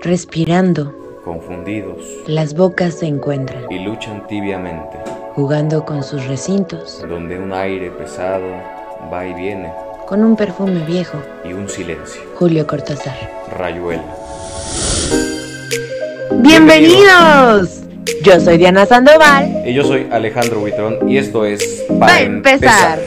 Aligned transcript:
Respirando, 0.00 1.20
confundidos 1.24 1.98
las 2.26 2.54
bocas 2.54 2.94
se 2.94 3.06
encuentran, 3.06 3.70
y 3.70 3.80
luchan 3.80 4.26
tibiamente, 4.26 4.96
jugando 5.34 5.84
con 5.84 6.02
sus 6.02 6.24
recintos, 6.26 7.04
donde 7.06 7.38
un 7.38 7.52
aire 7.52 7.90
pesado 7.90 8.46
va 9.12 9.26
y 9.26 9.34
viene 9.34 9.70
con 10.06 10.24
un 10.24 10.36
perfume 10.36 10.86
viejo. 10.86 11.18
y 11.44 11.52
un 11.52 11.68
silencio. 11.68 12.22
Julio 12.36 12.66
Cortázar. 12.66 13.14
Rayuela. 13.50 14.02
¡Bienvenidos! 16.40 17.87
Yo 18.22 18.40
soy 18.40 18.58
Diana 18.58 18.86
Sandoval. 18.86 19.62
Y 19.66 19.74
yo 19.74 19.84
soy 19.84 20.06
Alejandro 20.10 20.60
Buitrón 20.60 21.08
y 21.08 21.18
esto 21.18 21.44
es 21.44 21.84
Va 22.00 22.06
a 22.08 22.20
empezar. 22.20 23.00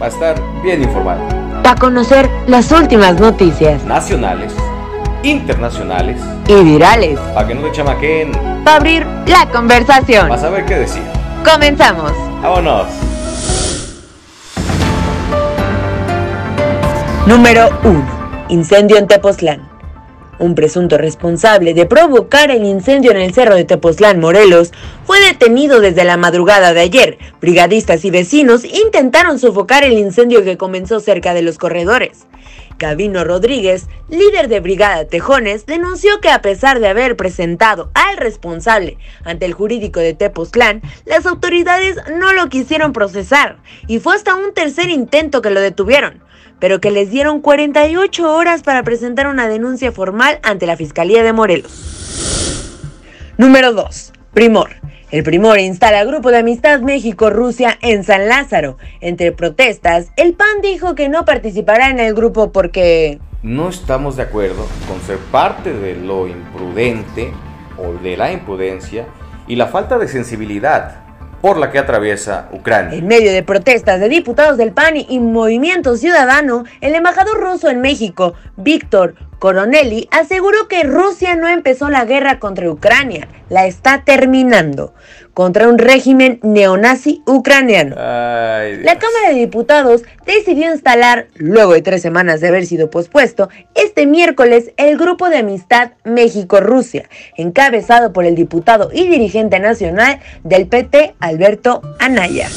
Va 0.00 0.06
a 0.06 0.08
estar 0.08 0.36
bien 0.62 0.82
informado. 0.82 1.20
Para 1.62 1.76
conocer 1.80 2.28
las 2.46 2.70
últimas 2.72 3.18
noticias 3.18 3.84
Nacionales, 3.84 4.52
internacionales, 5.22 6.20
y 6.46 6.54
virales. 6.62 7.18
para 7.34 7.46
que 7.48 7.54
no 7.54 7.62
te 7.62 7.72
chamaquen, 7.72 8.32
Para 8.64 8.76
abrir 8.76 9.06
la 9.26 9.46
conversación. 9.50 10.28
vas 10.28 10.42
a 10.42 10.50
ver 10.50 10.64
qué 10.66 10.74
decir. 10.80 11.02
Comenzamos. 11.50 12.12
Vámonos. 12.42 12.86
Número 17.26 17.70
1. 17.84 18.04
Incendio 18.50 18.98
en 18.98 19.06
Tepoztlán. 19.06 19.73
Un 20.38 20.54
presunto 20.54 20.98
responsable 20.98 21.74
de 21.74 21.86
provocar 21.86 22.50
el 22.50 22.64
incendio 22.64 23.12
en 23.12 23.18
el 23.18 23.32
cerro 23.32 23.54
de 23.54 23.64
Tepoztlán, 23.64 24.18
Morelos, 24.18 24.72
fue 25.04 25.20
detenido 25.20 25.80
desde 25.80 26.04
la 26.04 26.16
madrugada 26.16 26.74
de 26.74 26.80
ayer. 26.80 27.18
Brigadistas 27.40 28.04
y 28.04 28.10
vecinos 28.10 28.64
intentaron 28.64 29.38
sofocar 29.38 29.84
el 29.84 29.92
incendio 29.92 30.42
que 30.42 30.56
comenzó 30.56 30.98
cerca 30.98 31.34
de 31.34 31.42
los 31.42 31.58
corredores. 31.58 32.26
Gavino 32.78 33.22
Rodríguez, 33.22 33.86
líder 34.08 34.48
de 34.48 34.58
Brigada 34.58 35.04
Tejones, 35.04 35.66
denunció 35.66 36.20
que 36.20 36.30
a 36.30 36.42
pesar 36.42 36.80
de 36.80 36.88
haber 36.88 37.16
presentado 37.16 37.90
al 37.94 38.16
responsable 38.16 38.98
ante 39.24 39.46
el 39.46 39.54
jurídico 39.54 40.00
de 40.00 40.14
Tepoztlán, 40.14 40.82
las 41.04 41.26
autoridades 41.26 41.96
no 42.18 42.32
lo 42.32 42.48
quisieron 42.48 42.92
procesar 42.92 43.58
y 43.86 44.00
fue 44.00 44.16
hasta 44.16 44.34
un 44.34 44.52
tercer 44.52 44.90
intento 44.90 45.40
que 45.40 45.50
lo 45.50 45.60
detuvieron 45.60 46.22
pero 46.64 46.80
que 46.80 46.90
les 46.90 47.10
dieron 47.10 47.42
48 47.42 48.34
horas 48.34 48.62
para 48.62 48.82
presentar 48.84 49.26
una 49.26 49.48
denuncia 49.48 49.92
formal 49.92 50.38
ante 50.42 50.66
la 50.66 50.78
Fiscalía 50.78 51.22
de 51.22 51.34
Morelos. 51.34 52.80
Número 53.36 53.74
2. 53.74 54.14
Primor. 54.32 54.70
El 55.10 55.24
Primor 55.24 55.58
instala 55.58 56.02
Grupo 56.04 56.30
de 56.30 56.38
Amistad 56.38 56.80
México-Rusia 56.80 57.76
en 57.82 58.02
San 58.02 58.30
Lázaro. 58.30 58.78
Entre 59.02 59.30
protestas, 59.30 60.06
el 60.16 60.32
PAN 60.32 60.62
dijo 60.62 60.94
que 60.94 61.10
no 61.10 61.26
participará 61.26 61.90
en 61.90 62.00
el 62.00 62.14
grupo 62.14 62.50
porque... 62.50 63.18
No 63.42 63.68
estamos 63.68 64.16
de 64.16 64.22
acuerdo 64.22 64.66
con 64.88 65.02
ser 65.02 65.18
parte 65.18 65.70
de 65.70 65.96
lo 65.96 66.26
imprudente 66.26 67.30
o 67.76 67.92
de 68.02 68.16
la 68.16 68.32
imprudencia 68.32 69.04
y 69.46 69.56
la 69.56 69.66
falta 69.66 69.98
de 69.98 70.08
sensibilidad 70.08 71.03
por 71.44 71.58
la 71.58 71.70
que 71.70 71.78
atraviesa 71.78 72.48
Ucrania. 72.52 72.96
En 72.96 73.06
medio 73.06 73.30
de 73.30 73.42
protestas 73.42 74.00
de 74.00 74.08
diputados 74.08 74.56
del 74.56 74.72
PAN 74.72 74.96
y 74.96 75.18
Movimiento 75.18 75.94
Ciudadano, 75.98 76.64
el 76.80 76.94
embajador 76.94 77.38
ruso 77.38 77.68
en 77.68 77.82
México, 77.82 78.32
Víctor 78.56 79.14
Coronelli, 79.40 80.08
aseguró 80.10 80.68
que 80.68 80.84
Rusia 80.84 81.36
no 81.36 81.46
empezó 81.46 81.90
la 81.90 82.06
guerra 82.06 82.38
contra 82.38 82.70
Ucrania, 82.70 83.28
la 83.50 83.66
está 83.66 84.04
terminando, 84.06 84.94
contra 85.34 85.68
un 85.68 85.78
régimen 85.78 86.38
neonazi 86.42 87.22
ucraniano. 87.26 87.96
Ay. 87.98 88.78
La 88.82 88.98
Cámara 88.98 89.30
de 89.30 89.34
Diputados 89.34 90.02
decidió 90.24 90.72
instalar, 90.72 91.26
luego 91.34 91.74
de 91.74 91.82
tres 91.82 92.02
semanas 92.02 92.40
de 92.40 92.48
haber 92.48 92.66
sido 92.66 92.88
pospuesto, 92.88 93.48
este 93.74 94.06
miércoles 94.06 94.72
el 94.76 94.96
Grupo 94.96 95.28
de 95.28 95.38
Amistad 95.38 95.92
México-Rusia, 96.04 97.08
encabezado 97.36 98.12
por 98.12 98.24
el 98.24 98.34
diputado 98.34 98.90
y 98.92 99.08
dirigente 99.08 99.60
nacional 99.60 100.20
del 100.44 100.66
PT, 100.66 101.14
Alberto 101.20 101.82
Anaya. 101.98 102.48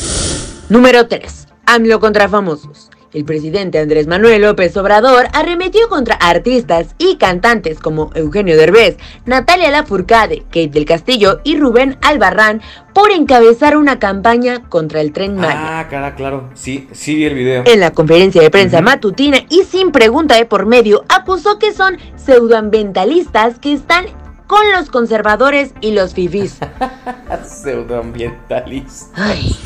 Número 0.69 1.07
3. 1.07 1.47
AMLO 1.65 1.99
contra 1.99 2.29
famosos. 2.29 2.89
El 3.17 3.25
presidente 3.25 3.79
Andrés 3.79 4.05
Manuel 4.05 4.43
López 4.43 4.77
Obrador 4.77 5.25
arremetió 5.33 5.89
contra 5.89 6.13
artistas 6.13 6.93
y 6.99 7.15
cantantes 7.15 7.79
como 7.79 8.11
Eugenio 8.13 8.55
Derbez, 8.55 8.97
Natalia 9.25 9.71
Lafourcade, 9.71 10.43
Kate 10.51 10.67
del 10.67 10.85
Castillo 10.85 11.41
y 11.43 11.57
Rubén 11.57 11.97
Albarrán 12.03 12.61
por 12.93 13.09
encabezar 13.09 13.75
una 13.75 13.97
campaña 13.97 14.69
contra 14.69 15.01
el 15.01 15.13
tren 15.13 15.35
Maya. 15.35 15.79
Ah, 15.79 15.87
cara, 15.89 16.13
claro. 16.13 16.51
Sí, 16.53 16.87
sí 16.91 17.15
vi 17.15 17.25
el 17.25 17.33
video. 17.33 17.63
En 17.65 17.79
la 17.79 17.89
conferencia 17.89 18.39
de 18.39 18.51
prensa 18.51 18.81
matutina 18.81 19.39
y 19.49 19.63
sin 19.63 19.91
pregunta 19.91 20.35
de 20.35 20.45
por 20.45 20.67
medio, 20.67 21.03
acusó 21.09 21.57
que 21.57 21.73
son 21.73 21.97
pseudoambientalistas 22.17 23.57
que 23.57 23.73
están 23.73 24.05
con 24.45 24.61
los 24.73 24.91
conservadores 24.91 25.73
y 25.81 25.93
los 25.93 26.13
fifís. 26.13 26.59
Pseudoambientalista. 27.47 29.09
Ay. 29.15 29.57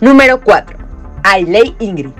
Número 0.00 0.40
4. 0.40 0.87
Hay 1.22 1.44
ley 1.44 1.74
Ingrid. 1.78 2.10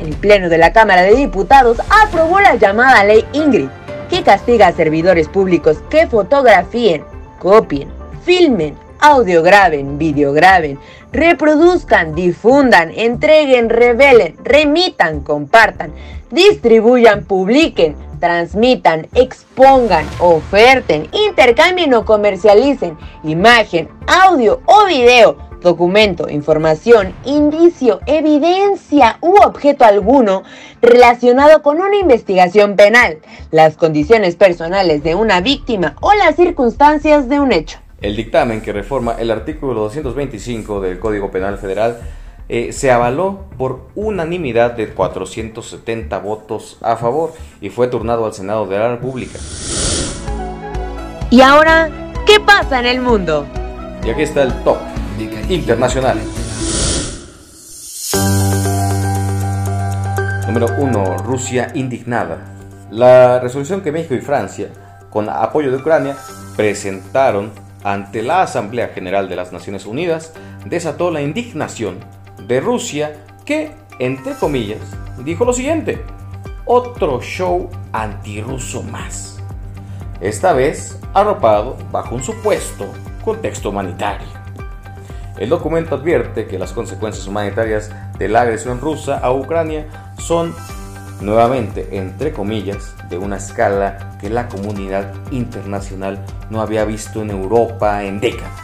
El 0.00 0.14
Pleno 0.16 0.48
de 0.48 0.58
la 0.58 0.72
Cámara 0.72 1.02
de 1.02 1.14
Diputados 1.14 1.78
aprobó 2.02 2.40
la 2.40 2.56
llamada 2.56 3.04
ley 3.04 3.24
Ingrid, 3.32 3.68
que 4.10 4.22
castiga 4.22 4.68
a 4.68 4.72
servidores 4.72 5.28
públicos 5.28 5.78
que 5.88 6.06
fotografíen, 6.06 7.04
copien, 7.38 7.88
filmen, 8.24 8.76
audiograben, 9.00 9.98
videograben, 9.98 10.78
reproduzcan, 11.12 12.14
difundan, 12.14 12.90
entreguen, 12.94 13.68
revelen, 13.68 14.36
remitan, 14.42 15.20
compartan, 15.20 15.92
distribuyan, 16.30 17.24
publiquen, 17.24 17.96
transmitan, 18.18 19.06
expongan, 19.14 20.06
oferten, 20.18 21.08
intercambien 21.12 21.92
o 21.94 22.04
comercialicen 22.04 22.96
imagen, 23.22 23.88
audio 24.06 24.60
o 24.64 24.86
video, 24.86 25.36
documento, 25.64 26.28
información, 26.28 27.12
indicio, 27.24 27.98
evidencia 28.06 29.18
u 29.20 29.34
objeto 29.42 29.84
alguno 29.84 30.44
relacionado 30.80 31.62
con 31.62 31.80
una 31.80 31.96
investigación 31.96 32.76
penal, 32.76 33.18
las 33.50 33.76
condiciones 33.76 34.36
personales 34.36 35.02
de 35.02 35.16
una 35.16 35.40
víctima 35.40 35.96
o 36.00 36.14
las 36.14 36.36
circunstancias 36.36 37.28
de 37.28 37.40
un 37.40 37.50
hecho. 37.50 37.78
El 38.00 38.14
dictamen 38.14 38.60
que 38.60 38.72
reforma 38.72 39.16
el 39.18 39.32
artículo 39.32 39.74
225 39.74 40.80
del 40.80 41.00
Código 41.00 41.32
Penal 41.32 41.58
Federal 41.58 41.98
eh, 42.48 42.72
se 42.72 42.90
avaló 42.90 43.46
por 43.56 43.88
unanimidad 43.94 44.72
de 44.72 44.88
470 44.88 46.18
votos 46.18 46.78
a 46.82 46.96
favor 46.96 47.32
y 47.62 47.70
fue 47.70 47.88
turnado 47.88 48.26
al 48.26 48.34
Senado 48.34 48.66
de 48.66 48.78
la 48.78 48.90
República. 48.90 49.38
Y 51.30 51.40
ahora, 51.40 51.88
¿qué 52.26 52.38
pasa 52.38 52.78
en 52.78 52.86
el 52.86 53.00
mundo? 53.00 53.46
Y 54.04 54.10
aquí 54.10 54.22
está 54.22 54.42
el 54.42 54.52
top 54.62 54.93
internacional. 55.48 56.18
Número 60.46 60.66
1. 60.78 61.18
Rusia 61.18 61.70
indignada. 61.74 62.38
La 62.90 63.40
resolución 63.40 63.80
que 63.80 63.92
México 63.92 64.14
y 64.14 64.20
Francia, 64.20 64.68
con 65.10 65.28
apoyo 65.28 65.70
de 65.70 65.78
Ucrania, 65.78 66.16
presentaron 66.56 67.50
ante 67.82 68.22
la 68.22 68.42
Asamblea 68.42 68.88
General 68.88 69.28
de 69.28 69.36
las 69.36 69.52
Naciones 69.52 69.84
Unidas 69.84 70.32
desató 70.64 71.10
la 71.10 71.20
indignación 71.20 71.98
de 72.46 72.60
Rusia 72.60 73.12
que, 73.44 73.72
entre 73.98 74.34
comillas, 74.34 74.80
dijo 75.24 75.44
lo 75.44 75.52
siguiente. 75.52 76.02
Otro 76.64 77.20
show 77.20 77.68
antirruso 77.92 78.82
más. 78.82 79.38
Esta 80.20 80.54
vez 80.54 80.98
arropado 81.12 81.76
bajo 81.92 82.14
un 82.14 82.22
supuesto 82.22 82.86
contexto 83.22 83.68
humanitario. 83.68 84.33
El 85.38 85.48
documento 85.48 85.96
advierte 85.96 86.46
que 86.46 86.58
las 86.58 86.72
consecuencias 86.72 87.26
humanitarias 87.26 87.90
de 88.18 88.28
la 88.28 88.42
agresión 88.42 88.80
rusa 88.80 89.18
a 89.18 89.32
Ucrania 89.32 89.86
son, 90.18 90.54
nuevamente, 91.20 91.88
entre 91.98 92.32
comillas, 92.32 92.94
de 93.08 93.18
una 93.18 93.36
escala 93.38 94.16
que 94.20 94.30
la 94.30 94.48
comunidad 94.48 95.12
internacional 95.32 96.24
no 96.50 96.60
había 96.60 96.84
visto 96.84 97.20
en 97.20 97.30
Europa 97.30 98.04
en 98.04 98.20
décadas, 98.20 98.60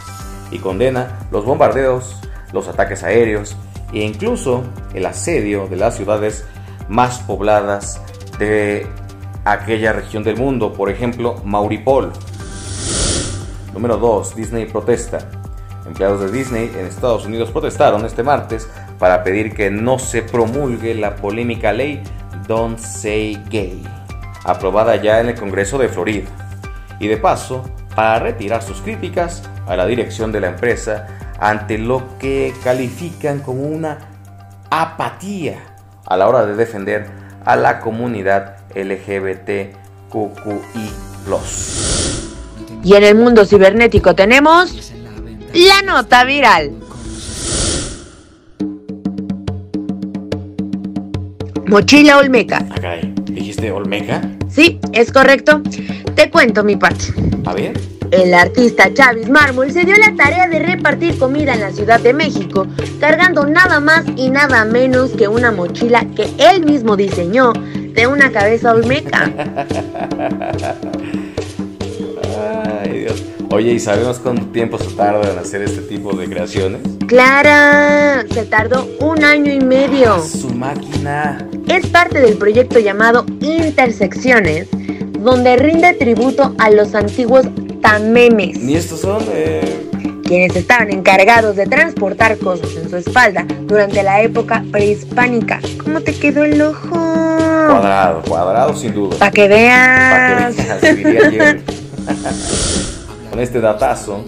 y 0.49 0.59
condena 0.59 1.19
los 1.29 1.43
bombardeos, 1.43 2.21
los 2.53 2.67
ataques 2.69 3.03
aéreos 3.03 3.55
e 3.93 3.99
incluso 3.99 4.63
el 4.93 5.05
asedio 5.05 5.67
de 5.67 5.75
las 5.75 5.97
ciudades 5.97 6.45
más 6.87 7.19
pobladas 7.19 8.01
de 8.39 8.87
aquella 9.43 9.91
región 9.91 10.23
del 10.23 10.37
mundo, 10.37 10.71
por 10.73 10.89
ejemplo, 10.89 11.41
Mauripol. 11.43 12.11
Número 13.73 13.97
2. 13.97 14.35
Disney 14.35 14.65
protesta. 14.65 15.19
Empleados 15.85 16.21
de 16.21 16.31
Disney 16.31 16.71
en 16.77 16.85
Estados 16.85 17.25
Unidos 17.25 17.51
protestaron 17.51 18.05
este 18.05 18.23
martes 18.23 18.69
para 18.99 19.23
pedir 19.23 19.53
que 19.53 19.71
no 19.71 19.99
se 19.99 20.21
promulgue 20.21 20.93
la 20.93 21.15
polémica 21.15 21.73
ley 21.73 22.03
Don't 22.47 22.77
Say 22.77 23.41
Gay, 23.49 23.83
aprobada 24.43 24.95
ya 24.97 25.19
en 25.19 25.29
el 25.29 25.35
Congreso 25.35 25.77
de 25.77 25.89
Florida, 25.89 26.29
y 26.99 27.07
de 27.07 27.17
paso 27.17 27.63
para 27.95 28.19
retirar 28.19 28.61
sus 28.61 28.81
críticas 28.81 29.43
a 29.67 29.75
la 29.75 29.85
dirección 29.85 30.31
de 30.31 30.41
la 30.41 30.47
empresa 30.47 31.07
ante 31.39 31.77
lo 31.77 32.17
que 32.19 32.53
califican 32.63 33.39
como 33.39 33.63
una 33.63 33.97
apatía 34.69 35.57
a 36.05 36.15
la 36.15 36.29
hora 36.29 36.45
de 36.45 36.55
defender 36.55 37.07
a 37.43 37.55
la 37.55 37.79
comunidad 37.79 38.57
LGBTQI+. 38.75 39.75
Y 42.83 42.95
en 42.95 43.03
el 43.03 43.15
mundo 43.15 43.45
cibernético 43.45 44.15
tenemos 44.15 44.90
la 45.53 45.81
nota 45.81 46.23
viral. 46.23 46.71
Mochila 51.67 52.17
Olmeca. 52.17 52.57
Acá, 52.57 52.97
¿dijiste 53.25 53.71
Olmeca? 53.71 54.21
Sí, 54.49 54.79
es 54.91 55.11
correcto. 55.11 55.61
Te 56.15 56.29
cuento 56.29 56.63
mi 56.63 56.75
parte. 56.75 57.13
A 57.45 57.53
ver. 57.53 57.79
El 58.11 58.33
artista 58.33 58.93
Chavis 58.93 59.29
Mármol 59.29 59.71
se 59.71 59.85
dio 59.85 59.95
la 59.95 60.13
tarea 60.15 60.47
de 60.49 60.59
repartir 60.59 61.17
comida 61.17 61.53
en 61.53 61.61
la 61.61 61.71
Ciudad 61.71 62.01
de 62.01 62.13
México, 62.13 62.67
cargando 62.99 63.45
nada 63.45 63.79
más 63.79 64.03
y 64.17 64.29
nada 64.29 64.65
menos 64.65 65.11
que 65.11 65.29
una 65.29 65.51
mochila 65.51 66.05
que 66.13 66.29
él 66.37 66.65
mismo 66.65 66.97
diseñó 66.97 67.53
de 67.53 68.07
una 68.07 68.31
cabeza 68.31 68.73
olmeca. 68.73 69.31
Oye, 73.53 73.73
¿y 73.73 73.79
sabemos 73.81 74.17
cuánto 74.19 74.45
tiempo 74.45 74.77
se 74.77 74.89
tarda 74.91 75.29
en 75.29 75.37
hacer 75.37 75.61
este 75.61 75.81
tipo 75.81 76.15
de 76.15 76.25
creaciones? 76.29 76.79
Clara, 77.05 78.23
se 78.33 78.43
tardó 78.43 78.87
un 79.01 79.25
año 79.25 79.51
y 79.51 79.59
medio. 79.59 80.23
Su 80.23 80.51
máquina. 80.51 81.45
Es 81.67 81.85
parte 81.87 82.21
del 82.21 82.37
proyecto 82.37 82.79
llamado 82.79 83.25
Intersecciones, 83.41 84.69
donde 85.19 85.57
rinde 85.57 85.93
tributo 85.95 86.55
a 86.59 86.69
los 86.69 86.95
antiguos 86.95 87.45
tamemes. 87.81 88.57
Ni 88.57 88.75
estos 88.75 89.01
son, 89.01 89.21
eh, 89.33 89.85
quienes 90.23 90.55
estaban 90.55 90.89
encargados 90.89 91.57
de 91.57 91.65
transportar 91.65 92.37
cosas 92.37 92.69
en 92.81 92.89
su 92.89 92.95
espalda 92.95 93.45
durante 93.63 94.01
la 94.01 94.21
época 94.21 94.63
prehispánica. 94.71 95.59
¿Cómo 95.83 95.99
te 95.99 96.13
quedó 96.13 96.45
el 96.45 96.61
ojo? 96.61 96.87
Cuadrado, 96.91 98.21
cuadrado 98.21 98.73
sin 98.77 98.93
duda. 98.93 99.17
Para 99.17 99.31
que 99.31 99.49
veas. 99.49 100.55
Para 100.55 100.79
que 100.79 101.03
veas. 101.03 101.57
con 103.31 103.39
este 103.39 103.61
datazo 103.61 104.23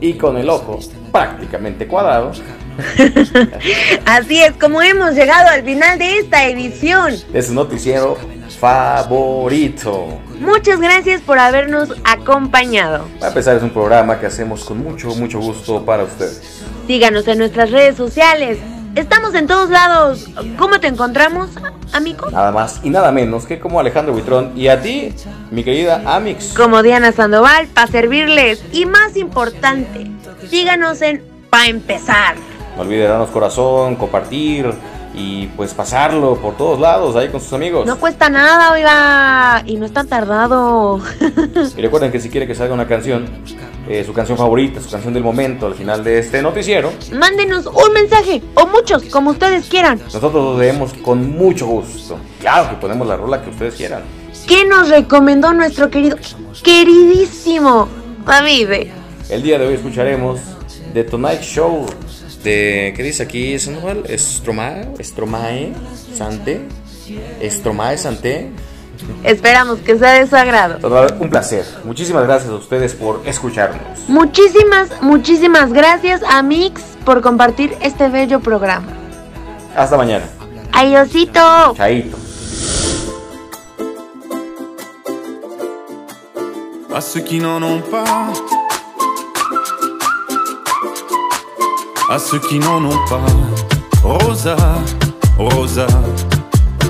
y 0.00 0.12
con 0.12 0.36
el 0.36 0.48
ojo 0.50 0.78
prácticamente 1.10 1.88
cuadrado. 1.88 2.32
Así 4.04 4.42
es 4.42 4.52
como 4.52 4.82
hemos 4.82 5.14
llegado 5.14 5.48
al 5.48 5.64
final 5.64 5.98
de 5.98 6.18
esta 6.18 6.46
edición. 6.46 7.14
De 7.32 7.42
su 7.42 7.54
noticiero 7.54 8.18
favorito. 8.60 10.20
Muchas 10.38 10.78
gracias 10.78 11.22
por 11.22 11.38
habernos 11.38 11.94
acompañado. 12.04 13.08
A 13.22 13.30
pesar 13.30 13.56
es 13.56 13.62
un 13.62 13.70
programa 13.70 14.20
que 14.20 14.26
hacemos 14.26 14.64
con 14.64 14.78
mucho, 14.78 15.08
mucho 15.14 15.40
gusto 15.40 15.82
para 15.84 16.04
ustedes. 16.04 16.62
Síganos 16.86 17.26
en 17.26 17.38
nuestras 17.38 17.70
redes 17.70 17.96
sociales. 17.96 18.58
Estamos 18.96 19.34
en 19.34 19.46
todos 19.46 19.68
lados. 19.68 20.26
¿Cómo 20.58 20.80
te 20.80 20.86
encontramos, 20.86 21.50
amigo? 21.92 22.30
Nada 22.30 22.50
más 22.50 22.80
y 22.82 22.88
nada 22.88 23.12
menos 23.12 23.44
que 23.44 23.60
como 23.60 23.78
Alejandro 23.78 24.14
Buitrón 24.14 24.52
y 24.56 24.68
a 24.68 24.80
ti, 24.80 25.14
mi 25.50 25.62
querida 25.62 26.02
Amix. 26.06 26.54
Como 26.54 26.82
Diana 26.82 27.12
Sandoval, 27.12 27.66
para 27.66 27.88
servirles. 27.88 28.64
Y 28.72 28.86
más 28.86 29.16
importante, 29.16 30.10
síganos 30.48 31.02
en 31.02 31.22
Pa' 31.50 31.66
empezar. 31.66 32.36
No 32.74 32.82
olvide 32.82 33.06
darnos 33.06 33.28
corazón, 33.28 33.96
compartir, 33.96 34.72
y 35.14 35.46
pues 35.48 35.74
pasarlo 35.74 36.36
por 36.36 36.56
todos 36.56 36.80
lados 36.80 37.16
ahí 37.16 37.28
con 37.28 37.40
sus 37.42 37.52
amigos. 37.52 37.86
No 37.86 37.98
cuesta 37.98 38.30
nada, 38.30 38.72
oiga, 38.72 39.62
y 39.66 39.76
no 39.76 39.84
es 39.84 39.92
tan 39.92 40.08
tardado. 40.08 41.00
y 41.76 41.82
recuerden 41.82 42.10
que 42.10 42.20
si 42.20 42.30
quiere 42.30 42.46
que 42.46 42.54
salga 42.54 42.72
una 42.72 42.86
canción, 42.86 43.26
eh, 43.88 44.04
su 44.04 44.12
canción 44.12 44.36
favorita, 44.36 44.80
su 44.80 44.90
canción 44.90 45.14
del 45.14 45.22
momento 45.22 45.66
al 45.66 45.74
final 45.74 46.02
de 46.02 46.18
este 46.18 46.42
noticiero, 46.42 46.92
mándenos 47.12 47.66
un 47.66 47.92
mensaje 47.92 48.42
o 48.54 48.66
muchos, 48.66 49.04
como 49.04 49.30
ustedes 49.30 49.66
quieran. 49.66 50.00
Nosotros 50.04 50.32
lo 50.32 50.58
leemos 50.58 50.92
con 50.94 51.30
mucho 51.30 51.66
gusto. 51.66 52.18
Claro 52.40 52.70
que 52.70 52.76
ponemos 52.76 53.06
la 53.06 53.16
rola 53.16 53.42
que 53.42 53.50
ustedes 53.50 53.74
quieran. 53.74 54.02
¿Qué 54.46 54.64
nos 54.64 54.88
recomendó 54.88 55.52
nuestro 55.52 55.90
querido, 55.90 56.16
queridísimo 56.62 57.88
David? 58.24 58.88
El 59.28 59.42
día 59.42 59.58
de 59.58 59.66
hoy 59.66 59.74
escucharemos 59.74 60.40
The 60.92 61.04
Tonight 61.04 61.40
Show 61.40 61.86
¿qué 62.46 63.02
dice 63.02 63.24
aquí 63.24 63.58
Sandoval? 63.58 64.04
Estromae, 64.08 64.88
Estromae, 64.98 65.72
Sante, 66.14 66.60
Estromae, 67.40 67.98
Sante. 67.98 68.50
Esperamos 69.24 69.80
que 69.80 69.98
sea 69.98 70.12
de 70.12 70.26
su 70.26 70.36
agrado. 70.36 70.78
Un 71.20 71.30
placer. 71.30 71.64
Muchísimas 71.84 72.24
gracias 72.24 72.50
a 72.50 72.54
ustedes 72.54 72.94
por 72.94 73.22
escucharnos. 73.26 74.08
Muchísimas, 74.08 74.90
muchísimas 75.02 75.72
gracias 75.72 76.22
a 76.28 76.42
Mix 76.42 76.82
por 77.04 77.22
compartir 77.22 77.76
este 77.80 78.08
bello 78.08 78.40
programa. 78.40 78.86
Hasta 79.76 79.96
mañana. 79.96 80.24
Adiósito. 80.72 81.74
Chaito. 81.76 82.16
A 86.94 87.00
ceux 87.02 87.20
qui 87.20 87.40
n'en 87.40 87.62
ont 87.62 87.82
pas. 87.90 88.32
à 92.08 92.18
ceux 92.18 92.38
qui 92.38 92.58
n'en 92.58 92.84
ont 92.84 93.04
pas. 93.08 93.20
Rosa, 94.02 94.56
Rosa, 95.38 95.86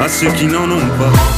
À 0.00 0.08
ceux 0.08 0.30
qui 0.30 0.46
n'en 0.46 0.70
ont 0.70 0.88
pas. 0.96 1.37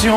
Qui 0.00 0.08